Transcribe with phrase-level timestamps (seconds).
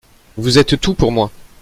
[0.35, 1.29] Vous êtes tout pour moi.